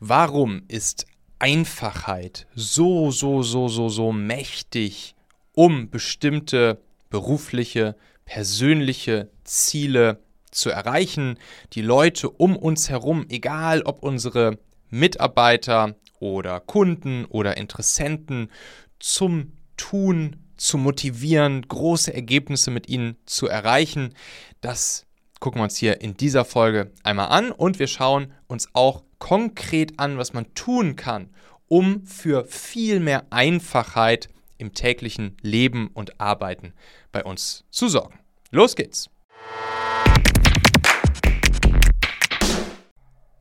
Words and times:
Warum 0.00 0.62
ist 0.68 1.06
Einfachheit 1.40 2.46
so, 2.54 3.10
so, 3.10 3.42
so, 3.42 3.66
so, 3.66 3.88
so 3.88 4.12
mächtig, 4.12 5.16
um 5.52 5.90
bestimmte 5.90 6.80
berufliche, 7.10 7.96
persönliche 8.24 9.28
Ziele 9.42 10.22
zu 10.52 10.70
erreichen? 10.70 11.36
Die 11.72 11.82
Leute 11.82 12.30
um 12.30 12.56
uns 12.56 12.88
herum, 12.88 13.26
egal 13.28 13.82
ob 13.82 14.04
unsere 14.04 14.58
Mitarbeiter 14.88 15.96
oder 16.20 16.60
Kunden 16.60 17.24
oder 17.24 17.56
Interessenten, 17.56 18.52
zum 19.00 19.52
Tun 19.76 20.36
zu 20.56 20.78
motivieren, 20.78 21.66
große 21.66 22.14
Ergebnisse 22.14 22.70
mit 22.70 22.88
ihnen 22.88 23.16
zu 23.26 23.48
erreichen. 23.48 24.14
Das 24.60 25.06
gucken 25.40 25.58
wir 25.58 25.64
uns 25.64 25.76
hier 25.76 26.00
in 26.00 26.16
dieser 26.16 26.44
Folge 26.44 26.92
einmal 27.02 27.30
an 27.30 27.50
und 27.50 27.80
wir 27.80 27.88
schauen 27.88 28.32
uns 28.46 28.68
auch 28.74 29.02
konkret 29.18 29.98
an, 29.98 30.18
was 30.18 30.32
man 30.32 30.52
tun 30.54 30.96
kann, 30.96 31.30
um 31.68 32.04
für 32.06 32.46
viel 32.46 33.00
mehr 33.00 33.26
Einfachheit 33.30 34.28
im 34.56 34.74
täglichen 34.74 35.36
Leben 35.42 35.88
und 35.88 36.20
Arbeiten 36.20 36.72
bei 37.12 37.24
uns 37.24 37.64
zu 37.70 37.88
sorgen. 37.88 38.18
Los 38.50 38.76
geht's! 38.76 39.10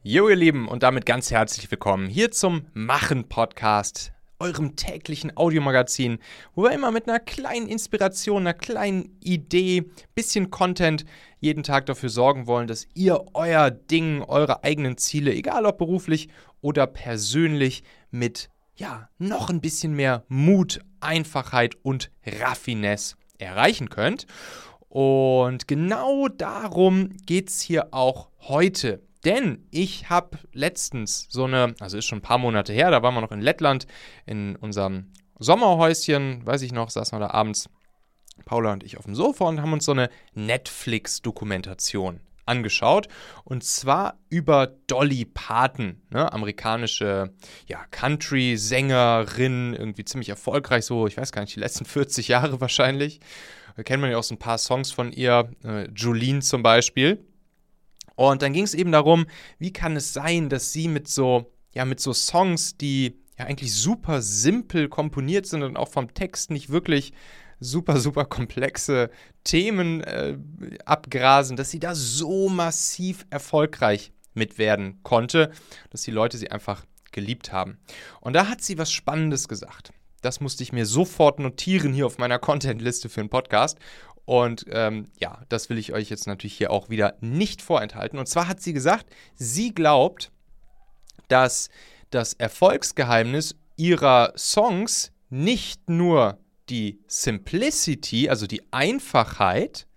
Jo, 0.03 0.29
ihr 0.29 0.35
Lieben, 0.35 0.67
und 0.67 0.83
damit 0.83 1.05
ganz 1.05 1.31
herzlich 1.31 1.69
willkommen 1.69 2.07
hier 2.07 2.31
zum 2.31 2.67
Machen-Podcast 2.73 4.13
eurem 4.39 4.75
täglichen 4.75 5.35
Audiomagazin, 5.35 6.19
wo 6.55 6.63
wir 6.63 6.71
immer 6.71 6.91
mit 6.91 7.07
einer 7.07 7.19
kleinen 7.19 7.67
Inspiration, 7.67 8.43
einer 8.43 8.53
kleinen 8.53 9.17
Idee, 9.21 9.85
bisschen 10.15 10.51
Content 10.51 11.05
jeden 11.39 11.63
Tag 11.63 11.85
dafür 11.85 12.09
sorgen 12.09 12.47
wollen, 12.47 12.67
dass 12.67 12.87
ihr 12.93 13.25
euer 13.33 13.71
Ding, 13.71 14.21
eure 14.21 14.63
eigenen 14.63 14.97
Ziele, 14.97 15.33
egal 15.33 15.65
ob 15.65 15.77
beruflich 15.77 16.29
oder 16.61 16.87
persönlich, 16.87 17.83
mit 18.11 18.49
ja, 18.75 19.09
noch 19.17 19.49
ein 19.49 19.61
bisschen 19.61 19.93
mehr 19.93 20.23
Mut, 20.27 20.79
Einfachheit 20.99 21.75
und 21.81 22.11
Raffinesse 22.25 23.15
erreichen 23.39 23.89
könnt. 23.89 24.27
Und 24.87 25.67
genau 25.67 26.27
darum 26.27 27.09
geht 27.25 27.49
es 27.49 27.61
hier 27.61 27.93
auch 27.93 28.29
heute. 28.39 29.06
Denn 29.27 29.67
ich 29.71 30.09
habe 30.09 30.37
letztens 30.53 31.27
so 31.29 31.43
eine, 31.43 31.75
also 31.81 31.97
ist 31.97 32.05
schon 32.05 32.19
ein 32.19 32.21
paar 32.21 32.37
Monate 32.37 32.71
her, 32.71 32.91
da 32.91 33.03
waren 33.03 33.13
wir 33.13 33.19
noch 33.19 33.33
in 33.33 33.41
Lettland 33.41 33.85
in 34.25 34.55
unserem 34.55 35.11
Sommerhäuschen, 35.37 36.45
weiß 36.45 36.61
ich 36.61 36.71
noch, 36.71 36.89
saßen 36.89 37.19
wir 37.19 37.27
da 37.27 37.33
abends, 37.33 37.69
Paula 38.45 38.71
und 38.71 38.85
ich 38.85 38.97
auf 38.97 39.03
dem 39.03 39.15
Sofa 39.15 39.43
und 39.43 39.61
haben 39.61 39.73
uns 39.73 39.83
so 39.83 39.91
eine 39.91 40.09
Netflix-Dokumentation 40.33 42.21
angeschaut. 42.45 43.09
Und 43.43 43.65
zwar 43.65 44.17
über 44.29 44.67
Dolly 44.87 45.25
Parton, 45.25 46.01
ne, 46.09 46.31
amerikanische 46.31 47.33
ja, 47.65 47.83
Country-Sängerin, 47.91 49.73
irgendwie 49.73 50.05
ziemlich 50.05 50.29
erfolgreich, 50.29 50.85
so, 50.85 51.05
ich 51.05 51.17
weiß 51.17 51.33
gar 51.33 51.41
nicht, 51.41 51.53
die 51.53 51.59
letzten 51.59 51.83
40 51.85 52.29
Jahre 52.29 52.61
wahrscheinlich. 52.61 53.19
Da 53.75 53.83
kennt 53.83 53.99
man 53.99 54.09
ja 54.09 54.17
auch 54.19 54.23
so 54.23 54.35
ein 54.35 54.39
paar 54.39 54.57
Songs 54.57 54.93
von 54.93 55.11
ihr, 55.11 55.51
äh, 55.65 55.89
Jolene 55.89 56.39
zum 56.39 56.63
Beispiel. 56.63 57.27
Und 58.17 58.41
dann 58.41 58.51
ging 58.51 58.63
es 58.63 58.73
eben 58.73 58.91
darum, 58.91 59.27
wie 59.59 59.71
kann 59.71 59.95
es 59.95 60.11
sein, 60.11 60.49
dass 60.49 60.73
sie 60.73 60.87
mit 60.87 61.07
so, 61.07 61.53
ja, 61.73 61.85
mit 61.85 61.99
so 61.99 62.13
Songs, 62.13 62.75
die 62.75 63.21
ja 63.37 63.45
eigentlich 63.45 63.73
super 63.73 64.21
simpel 64.23 64.89
komponiert 64.89 65.45
sind 65.45 65.61
und 65.61 65.77
auch 65.77 65.87
vom 65.87 66.13
Text 66.13 66.49
nicht 66.49 66.69
wirklich 66.69 67.13
super, 67.59 67.99
super 67.99 68.25
komplexe 68.25 69.11
Themen 69.43 70.01
äh, 70.01 70.37
abgrasen, 70.83 71.57
dass 71.57 71.69
sie 71.69 71.79
da 71.79 71.93
so 71.93 72.49
massiv 72.49 73.25
erfolgreich 73.29 74.11
mit 74.33 74.57
werden 74.57 74.99
konnte, 75.03 75.51
dass 75.91 76.01
die 76.01 76.11
Leute 76.11 76.37
sie 76.37 76.49
einfach 76.49 76.85
geliebt 77.11 77.51
haben. 77.51 77.77
Und 78.19 78.33
da 78.33 78.47
hat 78.47 78.61
sie 78.61 78.79
was 78.79 78.91
Spannendes 78.91 79.47
gesagt. 79.47 79.91
Das 80.21 80.39
musste 80.39 80.63
ich 80.63 80.73
mir 80.73 80.87
sofort 80.87 81.37
notieren 81.39 81.93
hier 81.93 82.07
auf 82.07 82.17
meiner 82.17 82.39
Content-Liste 82.39 83.09
für 83.09 83.21
einen 83.21 83.29
Podcast. 83.29 83.77
Und 84.27 84.65
ähm, 84.71 85.07
ja, 85.21 85.41
das 85.47 85.69
will 85.69 85.77
ich 85.77 85.93
euch 85.93 86.09
jetzt 86.09 86.27
natürlich 86.27 86.57
hier 86.57 86.69
auch 86.69 86.89
wieder 86.89 87.15
nicht 87.21 87.61
vorenthalten. 87.61 88.19
Und 88.19 88.27
zwar 88.27 88.49
hat 88.49 88.59
sie 88.59 88.73
gesagt, 88.73 89.05
sie 89.35 89.73
glaubt, 89.73 90.33
dass 91.29 91.69
das 92.09 92.33
Erfolgsgeheimnis 92.33 93.55
ihrer 93.77 94.33
Songs 94.35 95.13
nicht 95.29 95.89
nur 95.89 96.39
die 96.67 96.99
Simplicity, 97.07 98.27
also 98.27 98.47
die 98.47 98.61
Einfachheit 98.73 99.87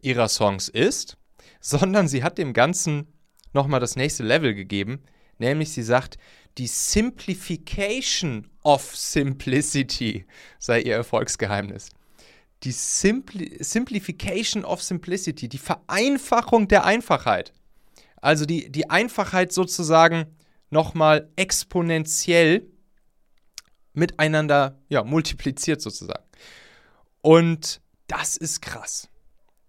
ihrer 0.00 0.28
Songs 0.28 0.68
ist, 0.68 1.16
sondern 1.60 2.06
sie 2.06 2.22
hat 2.22 2.38
dem 2.38 2.52
Ganzen 2.52 3.08
nochmal 3.52 3.80
das 3.80 3.96
nächste 3.96 4.22
Level 4.22 4.54
gegeben, 4.54 5.02
nämlich 5.38 5.72
sie 5.72 5.82
sagt, 5.82 6.18
die 6.56 6.68
Simplification 6.68 8.48
of 8.62 8.94
Simplicity 8.94 10.24
sei 10.60 10.82
ihr 10.82 10.94
Erfolgsgeheimnis 10.94 11.90
die 12.64 12.72
Simpli 12.72 13.56
Simplification 13.60 14.64
of 14.64 14.82
Simplicity, 14.82 15.48
die 15.48 15.58
Vereinfachung 15.58 16.68
der 16.68 16.84
Einfachheit. 16.84 17.52
Also 18.20 18.46
die, 18.46 18.70
die 18.70 18.88
Einfachheit 18.88 19.52
sozusagen 19.52 20.26
nochmal 20.70 21.28
exponentiell 21.36 22.66
miteinander 23.94 24.78
ja, 24.88 25.02
multipliziert 25.04 25.82
sozusagen. 25.82 26.24
Und 27.20 27.80
das 28.06 28.36
ist 28.36 28.62
krass. 28.62 29.08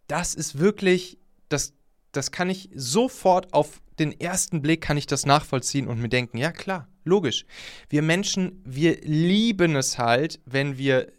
Das 0.08 0.34
ist 0.36 0.60
wirklich, 0.60 1.18
das, 1.50 1.74
das 2.12 2.32
kann 2.32 2.50
ich 2.50 2.70
sofort 2.76 3.54
auf 3.54 3.82
den 4.00 4.20
ersten 4.20 4.62
Blick 4.62 4.82
kann 4.82 4.98
ich 4.98 5.06
das 5.06 5.26
nachvollziehen 5.26 5.88
und 5.88 6.00
mir 6.00 6.10
denken, 6.10 6.38
ja 6.38 6.52
klar, 6.52 6.88
logisch. 7.04 7.46
Wir 7.90 8.02
Menschen, 8.02 8.62
wir 8.66 9.02
lieben 9.02 9.76
es 9.76 9.98
halt, 9.98 10.40
wenn 10.46 10.78
wir 10.78 11.12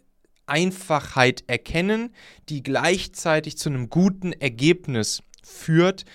Einfachheit 0.47 1.43
erkennen, 1.47 2.13
die 2.49 2.63
gleichzeitig 2.63 3.57
zu 3.57 3.69
einem 3.69 3.89
guten 3.89 4.33
Ergebnis 4.33 5.23
führt, 5.43 6.05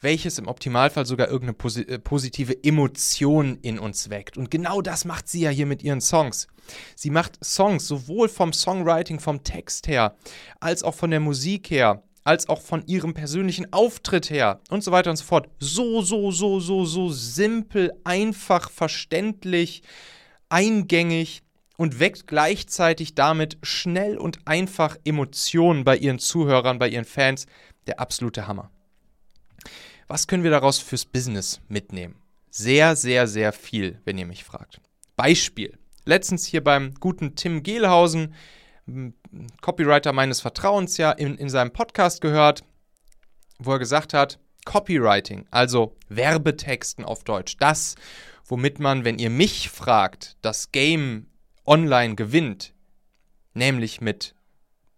welches 0.00 0.38
im 0.38 0.46
Optimalfall 0.46 1.06
sogar 1.06 1.28
irgendeine 1.28 1.86
äh, 1.86 1.98
positive 1.98 2.62
Emotion 2.62 3.58
in 3.62 3.78
uns 3.78 4.10
weckt. 4.10 4.36
Und 4.36 4.50
genau 4.50 4.80
das 4.80 5.04
macht 5.04 5.28
sie 5.28 5.40
ja 5.40 5.50
hier 5.50 5.66
mit 5.66 5.82
ihren 5.82 6.00
Songs. 6.00 6.46
Sie 6.94 7.10
macht 7.10 7.42
Songs 7.44 7.86
sowohl 7.86 8.28
vom 8.28 8.52
Songwriting, 8.52 9.20
vom 9.20 9.42
Text 9.42 9.88
her, 9.88 10.16
als 10.60 10.82
auch 10.82 10.94
von 10.94 11.10
der 11.10 11.20
Musik 11.20 11.70
her, 11.70 12.02
als 12.24 12.48
auch 12.48 12.60
von 12.60 12.86
ihrem 12.86 13.14
persönlichen 13.14 13.72
Auftritt 13.72 14.30
her 14.30 14.60
und 14.70 14.84
so 14.84 14.92
weiter 14.92 15.10
und 15.10 15.16
so 15.16 15.24
fort. 15.24 15.48
So, 15.58 16.02
so, 16.02 16.30
so, 16.30 16.60
so, 16.60 16.84
so 16.84 17.10
simpel, 17.10 17.92
einfach, 18.04 18.70
verständlich, 18.70 19.82
eingängig 20.48 21.42
und 21.78 22.00
weckt 22.00 22.26
gleichzeitig 22.26 23.14
damit 23.14 23.56
schnell 23.62 24.18
und 24.18 24.46
einfach 24.46 24.96
Emotionen 25.04 25.84
bei 25.84 25.96
ihren 25.96 26.18
Zuhörern, 26.18 26.78
bei 26.78 26.88
ihren 26.88 27.04
Fans. 27.06 27.46
Der 27.86 28.00
absolute 28.00 28.46
Hammer. 28.46 28.70
Was 30.08 30.26
können 30.26 30.42
wir 30.42 30.50
daraus 30.50 30.78
fürs 30.78 31.06
Business 31.06 31.60
mitnehmen? 31.68 32.16
Sehr, 32.50 32.96
sehr, 32.96 33.28
sehr 33.28 33.52
viel, 33.52 34.00
wenn 34.04 34.18
ihr 34.18 34.26
mich 34.26 34.44
fragt. 34.44 34.80
Beispiel. 35.16 35.78
Letztens 36.04 36.44
hier 36.46 36.64
beim 36.64 36.94
guten 36.94 37.36
Tim 37.36 37.62
Gehlhausen, 37.62 38.34
Copywriter 39.60 40.12
meines 40.12 40.40
Vertrauens, 40.40 40.96
ja, 40.96 41.12
in, 41.12 41.36
in 41.36 41.48
seinem 41.48 41.72
Podcast 41.72 42.20
gehört, 42.20 42.64
wo 43.58 43.72
er 43.72 43.78
gesagt 43.78 44.14
hat, 44.14 44.40
Copywriting, 44.64 45.46
also 45.50 45.96
Werbetexten 46.08 47.04
auf 47.04 47.22
Deutsch, 47.22 47.56
das, 47.58 47.94
womit 48.44 48.80
man, 48.80 49.04
wenn 49.04 49.18
ihr 49.18 49.30
mich 49.30 49.70
fragt, 49.70 50.36
das 50.42 50.72
Game 50.72 51.27
online 51.68 52.16
gewinnt, 52.16 52.74
nämlich 53.54 54.00
mit 54.00 54.34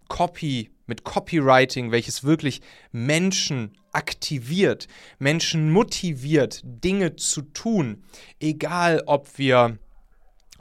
Copy, 0.08 0.70
mit 0.86 1.04
Copywriting, 1.04 1.90
welches 1.90 2.24
wirklich 2.24 2.62
Menschen 2.92 3.76
aktiviert, 3.92 4.86
Menschen 5.18 5.70
motiviert, 5.70 6.60
Dinge 6.64 7.16
zu 7.16 7.42
tun, 7.42 8.04
egal 8.38 9.02
ob 9.06 9.38
wir 9.38 9.78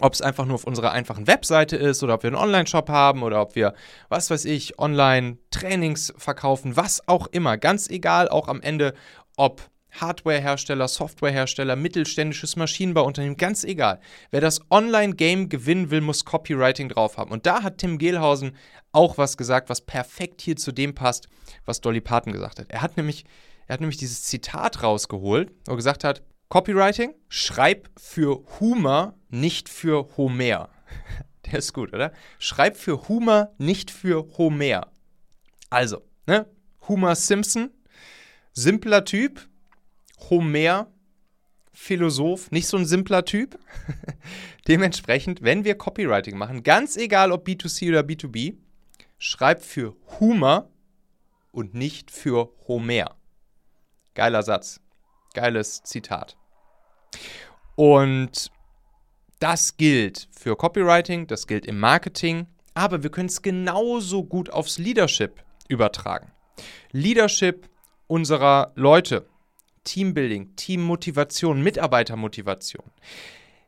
ob 0.01 0.13
es 0.13 0.21
einfach 0.21 0.45
nur 0.45 0.55
auf 0.55 0.63
unserer 0.63 0.93
einfachen 0.93 1.27
Webseite 1.27 1.75
ist 1.75 2.03
oder 2.03 2.13
ob 2.13 2.23
wir 2.23 2.29
einen 2.29 2.37
Online-Shop 2.37 2.87
haben 2.87 3.21
oder 3.21 3.41
ob 3.41 3.55
wir, 3.55 3.73
was 4.07 4.29
weiß 4.29 4.45
ich, 4.45 4.79
Online-Trainings 4.79 6.13
verkaufen, 6.15 6.77
was 6.77 7.05
auch 7.09 7.27
immer. 7.27 7.57
Ganz 7.57 7.89
egal, 7.89 8.29
auch 8.29 8.47
am 8.47 8.61
Ende, 8.61 8.93
ob 9.35 9.69
Hardwarehersteller, 9.91 10.87
Softwarehersteller, 10.87 11.75
mittelständisches 11.75 12.55
Maschinenbauunternehmen, 12.55 13.37
ganz 13.37 13.63
egal. 13.63 13.99
Wer 14.31 14.41
das 14.41 14.61
Online-Game 14.69 15.49
gewinnen 15.49 15.91
will, 15.91 16.01
muss 16.01 16.25
Copywriting 16.25 16.89
drauf 16.89 17.17
haben. 17.17 17.31
Und 17.31 17.45
da 17.45 17.63
hat 17.63 17.79
Tim 17.79 17.97
Gehlhausen 17.97 18.55
auch 18.91 19.17
was 19.17 19.37
gesagt, 19.37 19.69
was 19.69 19.81
perfekt 19.81 20.41
hier 20.41 20.55
zu 20.55 20.71
dem 20.71 20.95
passt, 20.95 21.27
was 21.65 21.81
Dolly 21.81 22.01
Parton 22.01 22.33
gesagt 22.33 22.59
hat. 22.59 22.69
Er 22.69 22.81
hat 22.81 22.97
nämlich, 22.97 23.25
er 23.67 23.73
hat 23.73 23.81
nämlich 23.81 23.97
dieses 23.97 24.23
Zitat 24.23 24.83
rausgeholt, 24.83 25.51
wo 25.65 25.73
er 25.73 25.77
gesagt 25.77 26.03
hat, 26.03 26.23
Copywriting, 26.49 27.13
schreib 27.27 27.89
für 27.97 28.43
Humor, 28.59 29.15
nicht 29.29 29.69
für 29.69 30.07
Homer. 30.17 30.69
Der 31.45 31.59
ist 31.59 31.73
gut, 31.73 31.93
oder? 31.93 32.11
Schreib 32.39 32.77
für 32.77 33.07
Humor, 33.07 33.53
nicht 33.57 33.91
für 33.91 34.27
Homer. 34.37 34.91
Also, 35.69 36.01
ne? 36.25 36.47
Homer 36.87 37.15
Simpson, 37.15 37.69
simpler 38.53 39.05
Typ, 39.05 39.47
Homer 40.29 40.91
Philosoph, 41.71 42.51
nicht 42.51 42.67
so 42.67 42.77
ein 42.77 42.85
simpler 42.85 43.25
Typ. 43.25 43.57
Dementsprechend, 44.67 45.41
wenn 45.41 45.63
wir 45.63 45.75
Copywriting 45.75 46.37
machen, 46.37 46.63
ganz 46.63 46.97
egal 46.97 47.31
ob 47.31 47.47
B2C 47.47 47.89
oder 47.89 48.01
B2B, 48.01 48.57
schreib 49.17 49.63
für 49.63 49.95
Humor 50.19 50.69
und 51.51 51.73
nicht 51.73 52.11
für 52.11 52.49
Homer. 52.67 53.15
Geiler 54.13 54.43
Satz. 54.43 54.81
Geiles 55.33 55.83
Zitat. 55.83 56.35
Und 57.75 58.51
das 59.39 59.77
gilt 59.77 60.27
für 60.31 60.57
Copywriting, 60.57 61.27
das 61.27 61.47
gilt 61.47 61.65
im 61.65 61.79
Marketing, 61.79 62.47
aber 62.73 63.03
wir 63.03 63.09
können 63.09 63.29
es 63.29 63.41
genauso 63.41 64.25
gut 64.25 64.49
aufs 64.49 64.77
Leadership 64.77 65.43
übertragen. 65.69 66.31
Leadership 66.91 67.69
unserer 68.07 68.73
Leute, 68.75 69.25
Teambuilding, 69.83 70.55
Teammotivation, 70.55 71.61
Mitarbeitermotivation. 71.61 72.85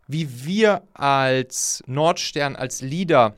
Wie 0.08 0.46
wir 0.46 0.84
als 0.94 1.84
Nordstern, 1.88 2.56
als 2.56 2.82
Leader 2.82 3.36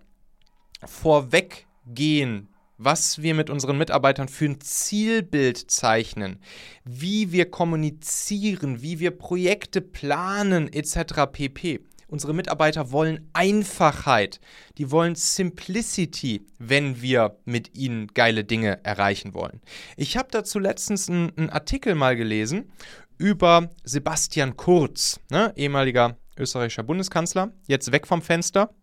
vorweggehen, 0.85 2.49
was 2.77 3.21
wir 3.21 3.33
mit 3.33 3.49
unseren 3.49 3.77
Mitarbeitern 3.77 4.27
für 4.27 4.45
ein 4.45 4.59
Zielbild 4.59 5.71
zeichnen, 5.71 6.39
wie 6.83 7.31
wir 7.31 7.49
kommunizieren, 7.49 8.81
wie 8.81 8.99
wir 8.99 9.11
Projekte 9.11 9.81
planen 9.81 10.71
etc. 10.71 11.31
pp. 11.31 11.81
Unsere 12.13 12.36
Mitarbeiter 12.36 12.92
wollen 12.92 13.27
Einfachheit, 13.33 14.39
die 14.77 14.92
wollen 14.92 15.15
Simplicity, 15.15 16.45
wenn 16.60 17.01
wir 17.01 17.39
mit 17.44 17.75
ihnen 17.75 18.06
geile 18.06 18.44
Dinge 18.44 18.86
erreichen 18.86 19.33
wollen. 19.33 19.62
Ich 19.98 20.15
habe 20.15 20.27
dazu 20.30 20.60
letztens 20.60 21.10
einen, 21.10 21.50
Artikel 21.50 21.95
mal 21.95 22.15
gelesen 22.15 22.71
über 23.18 23.71
Sebastian 23.83 24.57
Kurz, 24.57 25.19
ne, 25.31 25.54
ehemaliger 25.56 26.15
österreichischer 26.38 26.83
Bundeskanzler, 26.83 27.51
jetzt 27.65 27.92
weg 27.92 28.06
vom 28.06 28.21
Fenster. 28.21 28.75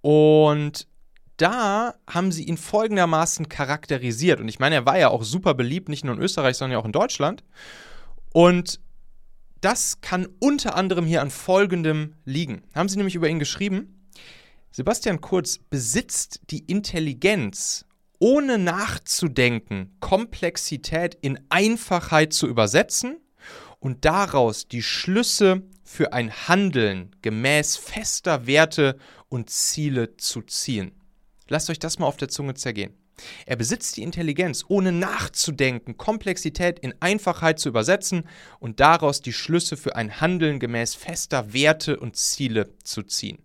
Und 0.00 0.88
da 1.36 1.94
haben 2.08 2.32
sie 2.32 2.42
ihn 2.42 2.56
folgendermaßen 2.56 3.48
charakterisiert. 3.48 4.40
Und 4.40 4.48
ich 4.48 4.58
meine, 4.58 4.74
er 4.74 4.86
war 4.86 4.98
ja 4.98 5.10
auch 5.10 5.22
super 5.22 5.54
beliebt, 5.54 5.88
nicht 5.88 6.04
nur 6.04 6.16
in 6.16 6.20
Österreich, 6.20 6.56
sondern 6.56 6.80
auch 6.80 6.86
in 6.86 6.90
Deutschland. 6.90 7.44
Und 8.32 8.80
das 9.60 10.00
kann 10.00 10.28
unter 10.40 10.74
anderem 10.76 11.04
hier 11.04 11.22
an 11.22 11.30
folgendem 11.30 12.14
liegen. 12.24 12.62
Haben 12.74 12.88
Sie 12.88 12.96
nämlich 12.96 13.14
über 13.14 13.28
ihn 13.28 13.38
geschrieben? 13.38 14.08
Sebastian 14.70 15.20
Kurz 15.20 15.58
besitzt 15.58 16.40
die 16.50 16.60
Intelligenz, 16.60 17.84
ohne 18.20 18.58
nachzudenken, 18.58 19.96
Komplexität 20.00 21.16
in 21.20 21.40
Einfachheit 21.48 22.32
zu 22.32 22.46
übersetzen 22.46 23.18
und 23.80 24.04
daraus 24.04 24.68
die 24.68 24.82
Schlüsse 24.82 25.62
für 25.84 26.12
ein 26.12 26.30
Handeln 26.30 27.16
gemäß 27.22 27.76
fester 27.76 28.46
Werte 28.46 28.98
und 29.28 29.50
Ziele 29.50 30.16
zu 30.16 30.42
ziehen. 30.42 30.92
Lasst 31.48 31.70
euch 31.70 31.78
das 31.78 31.98
mal 31.98 32.06
auf 32.06 32.16
der 32.16 32.28
Zunge 32.28 32.54
zergehen. 32.54 32.94
Er 33.46 33.56
besitzt 33.56 33.96
die 33.96 34.02
Intelligenz, 34.02 34.64
ohne 34.68 34.92
nachzudenken, 34.92 35.96
Komplexität 35.96 36.78
in 36.78 36.94
Einfachheit 37.00 37.58
zu 37.58 37.68
übersetzen 37.68 38.28
und 38.60 38.80
daraus 38.80 39.20
die 39.20 39.32
Schlüsse 39.32 39.76
für 39.76 39.96
ein 39.96 40.20
Handeln 40.20 40.60
gemäß 40.60 40.94
fester 40.94 41.52
Werte 41.52 41.98
und 41.98 42.16
Ziele 42.16 42.74
zu 42.84 43.02
ziehen. 43.02 43.38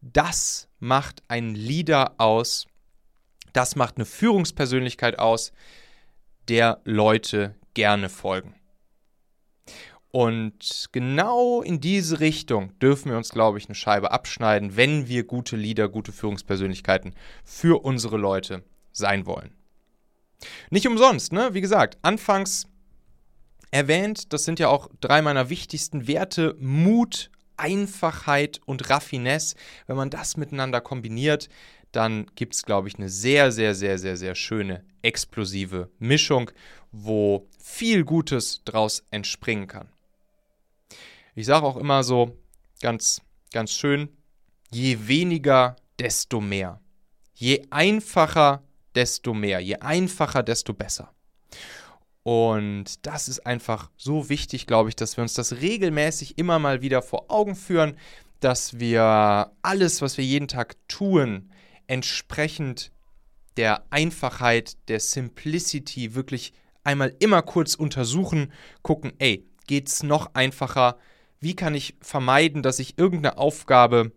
Das 0.00 0.68
macht 0.78 1.22
einen 1.28 1.54
Leader 1.54 2.14
aus, 2.18 2.66
das 3.52 3.76
macht 3.76 3.96
eine 3.96 4.04
Führungspersönlichkeit 4.04 5.18
aus, 5.18 5.52
der 6.48 6.80
Leute 6.84 7.54
gerne 7.72 8.08
folgen. 8.08 8.54
Und 10.10 10.90
genau 10.92 11.60
in 11.62 11.80
diese 11.80 12.20
Richtung 12.20 12.78
dürfen 12.78 13.10
wir 13.10 13.16
uns, 13.16 13.30
glaube 13.30 13.58
ich, 13.58 13.66
eine 13.66 13.74
Scheibe 13.74 14.12
abschneiden, 14.12 14.76
wenn 14.76 15.08
wir 15.08 15.24
gute 15.24 15.56
Leader, 15.56 15.88
gute 15.88 16.12
Führungspersönlichkeiten 16.12 17.14
für 17.42 17.84
unsere 17.84 18.16
Leute 18.16 18.62
sein 18.94 19.26
wollen. 19.26 19.52
Nicht 20.70 20.86
umsonst, 20.86 21.32
ne? 21.32 21.52
Wie 21.52 21.60
gesagt, 21.60 21.98
anfangs 22.02 22.66
erwähnt, 23.70 24.32
das 24.32 24.44
sind 24.44 24.58
ja 24.58 24.68
auch 24.68 24.88
drei 25.00 25.20
meiner 25.20 25.50
wichtigsten 25.50 26.06
Werte: 26.06 26.56
Mut, 26.58 27.30
Einfachheit 27.56 28.60
und 28.64 28.88
Raffinesse. 28.88 29.56
Wenn 29.86 29.96
man 29.96 30.10
das 30.10 30.36
miteinander 30.36 30.80
kombiniert, 30.80 31.48
dann 31.92 32.26
gibt 32.34 32.54
es, 32.54 32.64
glaube 32.64 32.88
ich, 32.88 32.96
eine 32.96 33.08
sehr, 33.08 33.52
sehr, 33.52 33.74
sehr, 33.74 33.98
sehr, 33.98 34.16
sehr 34.16 34.34
schöne, 34.34 34.84
explosive 35.02 35.90
Mischung, 35.98 36.50
wo 36.90 37.48
viel 37.62 38.04
Gutes 38.04 38.62
draus 38.64 39.04
entspringen 39.10 39.68
kann. 39.68 39.88
Ich 41.36 41.46
sage 41.46 41.66
auch 41.66 41.76
immer 41.76 42.02
so 42.02 42.36
ganz, 42.80 43.20
ganz 43.52 43.72
schön, 43.72 44.08
je 44.72 45.06
weniger, 45.06 45.76
desto 45.98 46.40
mehr. 46.40 46.80
Je 47.34 47.64
einfacher, 47.70 48.63
desto 48.94 49.34
mehr. 49.34 49.60
Je 49.60 49.76
einfacher, 49.76 50.42
desto 50.42 50.72
besser. 50.72 51.12
Und 52.22 53.06
das 53.06 53.28
ist 53.28 53.46
einfach 53.46 53.90
so 53.96 54.30
wichtig, 54.30 54.66
glaube 54.66 54.88
ich, 54.88 54.96
dass 54.96 55.16
wir 55.16 55.22
uns 55.22 55.34
das 55.34 55.60
regelmäßig 55.60 56.38
immer 56.38 56.58
mal 56.58 56.80
wieder 56.80 57.02
vor 57.02 57.30
Augen 57.30 57.54
führen, 57.54 57.96
dass 58.40 58.78
wir 58.78 59.52
alles, 59.62 60.00
was 60.00 60.16
wir 60.16 60.24
jeden 60.24 60.48
Tag 60.48 60.76
tun, 60.88 61.50
entsprechend 61.86 62.90
der 63.56 63.84
Einfachheit, 63.90 64.76
der 64.88 65.00
Simplicity 65.00 66.14
wirklich 66.14 66.52
einmal 66.82 67.14
immer 67.18 67.42
kurz 67.42 67.74
untersuchen, 67.74 68.52
gucken, 68.82 69.12
ey, 69.18 69.46
geht's 69.66 70.02
noch 70.02 70.34
einfacher? 70.34 70.98
Wie 71.40 71.54
kann 71.54 71.74
ich 71.74 71.96
vermeiden, 72.00 72.62
dass 72.62 72.78
ich 72.78 72.98
irgendeine 72.98 73.38
Aufgabe 73.38 74.12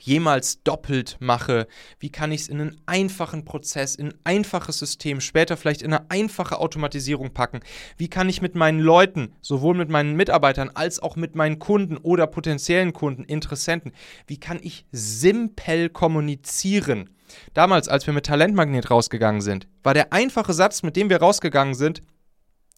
jemals 0.00 0.62
doppelt 0.62 1.16
mache? 1.20 1.66
Wie 1.98 2.10
kann 2.10 2.32
ich 2.32 2.42
es 2.42 2.48
in 2.48 2.60
einen 2.60 2.80
einfachen 2.86 3.44
Prozess, 3.44 3.94
in 3.94 4.08
ein 4.08 4.18
einfaches 4.24 4.78
System, 4.78 5.20
später 5.20 5.56
vielleicht 5.56 5.82
in 5.82 5.92
eine 5.92 6.10
einfache 6.10 6.58
Automatisierung 6.58 7.32
packen? 7.32 7.60
Wie 7.96 8.08
kann 8.08 8.28
ich 8.28 8.42
mit 8.42 8.54
meinen 8.54 8.80
Leuten, 8.80 9.34
sowohl 9.40 9.74
mit 9.74 9.88
meinen 9.88 10.16
Mitarbeitern 10.16 10.70
als 10.74 11.00
auch 11.00 11.16
mit 11.16 11.34
meinen 11.34 11.58
Kunden 11.58 11.96
oder 11.96 12.26
potenziellen 12.26 12.92
Kunden, 12.92 13.24
Interessenten, 13.24 13.92
wie 14.26 14.38
kann 14.38 14.58
ich 14.62 14.86
simpel 14.92 15.88
kommunizieren? 15.88 17.10
Damals, 17.54 17.88
als 17.88 18.06
wir 18.06 18.14
mit 18.14 18.26
Talentmagnet 18.26 18.90
rausgegangen 18.90 19.40
sind, 19.40 19.66
war 19.82 19.94
der 19.94 20.12
einfache 20.12 20.52
Satz, 20.52 20.82
mit 20.82 20.96
dem 20.96 21.10
wir 21.10 21.18
rausgegangen 21.18 21.74
sind, 21.74 22.02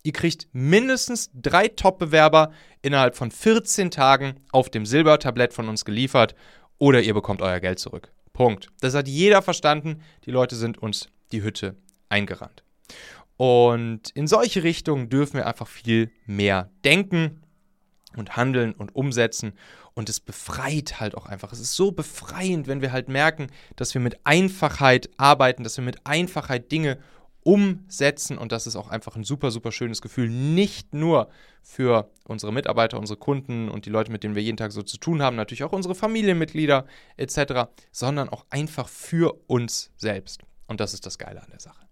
Ihr 0.05 0.13
kriegt 0.13 0.49
mindestens 0.53 1.31
drei 1.35 1.69
Top-Bewerber 1.69 2.53
innerhalb 2.83 3.17
von 3.17 3.31
14 3.31 3.91
Tagen 3.91 4.37
auf 4.53 4.71
dem 4.71 4.87
Silbertablett 4.87 5.53
von 5.53 5.69
uns 5.69 5.85
geliefert 5.85 6.35
oder 6.79 7.03
ihr 7.03 7.15
bekommt 7.15 7.43
euer 7.43 7.61
Geld 7.61 7.79
zurück. 7.79 8.13
Punkt. 8.33 8.69
Das 8.81 8.95
hat 8.95 9.09
jeder 9.09 9.43
verstanden. 9.43 10.03
Die 10.25 10.31
Leute 10.31 10.57
sind 10.57 10.79
uns 10.79 11.09
die 11.33 11.43
Hütte 11.43 11.77
eingerannt. 12.09 12.63
Und 13.37 14.11
in 14.11 14.27
solche 14.27 14.63
Richtungen 14.63 15.09
dürfen 15.09 15.35
wir 15.35 15.47
einfach 15.47 15.69
viel 15.69 16.11
mehr 16.27 16.71
denken 16.85 17.43
und 18.17 18.37
handeln 18.37 18.73
und 18.73 18.95
umsetzen. 18.95 19.53
Und 19.95 20.09
es 20.09 20.21
befreit 20.21 21.01
halt 21.01 21.17
auch 21.17 21.27
einfach. 21.27 21.53
Es 21.53 21.61
ist 21.61 21.75
so 21.75 21.91
befreiend, 21.91 22.69
wenn 22.69 22.81
wir 22.81 22.93
halt 22.93 23.09
merken, 23.09 23.49
dass 23.77 23.95
wir 23.95 24.01
mit 24.01 24.19
Einfachheit 24.25 25.11
arbeiten, 25.17 25.65
dass 25.65 25.77
wir 25.77 25.85
mit 25.85 26.07
Einfachheit 26.07 26.71
Dinge 26.71 26.99
umsetzen 27.49 28.37
und 28.37 28.53
das 28.53 28.67
ist 28.67 28.77
auch 28.77 28.91
einfach 28.91 29.17
ein 29.17 29.25
super, 29.25 29.51
super 29.51 29.73
schönes 29.73 30.03
Gefühl, 30.03 30.29
nicht 30.29 30.93
nur 30.93 31.31
für 31.63 32.11
unsere 32.25 32.53
Mitarbeiter, 32.53 32.99
unsere 32.99 33.19
Kunden 33.19 33.71
und 33.71 33.87
die 33.87 33.91
Leute, 33.91 34.13
mit 34.13 34.23
denen 34.23 34.35
wir 34.35 34.43
jeden 34.43 34.59
Tag 34.59 34.71
so 34.71 34.83
zu 34.83 34.99
tun 34.99 35.23
haben, 35.23 35.35
natürlich 35.35 35.65
auch 35.65 35.73
unsere 35.73 35.95
Familienmitglieder 35.95 36.85
etc., 37.17 37.71
sondern 37.91 38.29
auch 38.29 38.45
einfach 38.51 38.87
für 38.87 39.41
uns 39.47 39.91
selbst. 39.97 40.43
Und 40.67 40.81
das 40.81 40.93
ist 40.93 41.07
das 41.07 41.17
Geile 41.17 41.43
an 41.43 41.49
der 41.51 41.61
Sache. 41.61 41.87